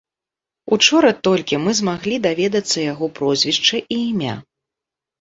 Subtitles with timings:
[0.77, 4.35] Учора толькі мы змаглі даведацца яго прозвішча і імя.